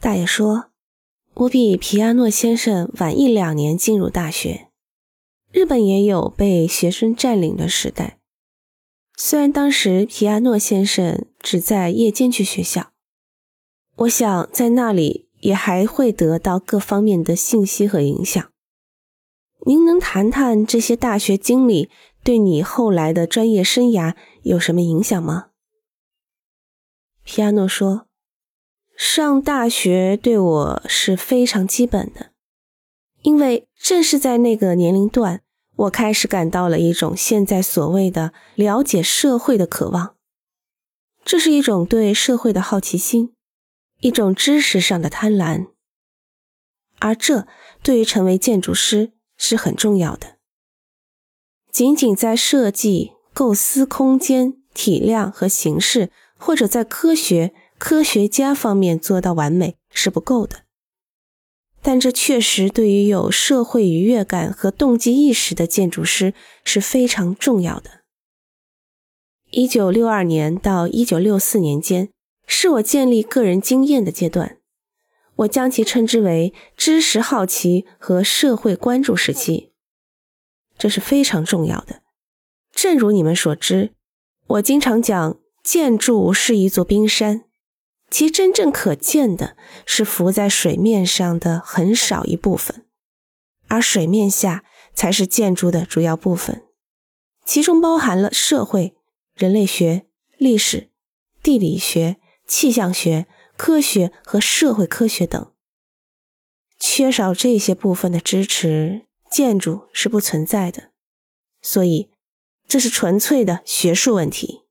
[0.00, 0.70] 大爷说
[1.44, 4.70] ：“我比皮亚诺先生晚一两年进入大学。
[5.52, 8.18] 日本也有被学生占领的时代，
[9.18, 12.92] 虽然当时皮亚诺先生只在夜间去学校，
[13.96, 18.50] 我想在那里也还会得到各方面的信息和影响。
[19.66, 21.90] 您能谈谈这些大学经历
[22.24, 25.50] 对你后来的专业生涯有什么影响吗？”
[27.22, 28.06] 皮亚诺说。
[29.02, 32.32] 上大学对我是非常基本的，
[33.22, 35.40] 因为正是在那个年龄段，
[35.74, 40.16] 我开始感到了一种现在所谓的了解社会的渴望。
[41.24, 43.32] 这是一种对社会的好奇心，
[44.00, 45.68] 一种知识上的贪婪，
[46.98, 47.48] 而这
[47.82, 50.36] 对于成为建筑师是很重要的。
[51.72, 57.54] 仅仅在设计、构思空间、体量和形式，或者在科学。
[57.80, 60.64] 科学家方面做到完美是不够的，
[61.80, 68.02] 但这确实对于有社会愉悦感和动机意识的建筑师是非常重要的。
[69.50, 72.10] 一九六二年到一九六四年间
[72.46, 74.58] 是我建立个人经验的阶段，
[75.36, 79.72] 我将其称之为知识好奇和社会关注时期，
[80.76, 82.02] 这是非常重要的。
[82.70, 83.94] 正如你们所知，
[84.46, 87.46] 我经常讲，建筑是一座冰山。
[88.10, 92.84] 其真正可见的是浮在水面上的很少一部分，
[93.68, 96.64] 而水面下才是建筑的主要部分，
[97.44, 98.96] 其中包含了社会、
[99.34, 100.90] 人类学、历史、
[101.42, 105.52] 地理学、气象学、科学和社会科学等。
[106.78, 110.90] 缺少这些部分的支持，建筑是不存在的。
[111.62, 112.10] 所以，
[112.66, 114.62] 这是纯粹的学术问题。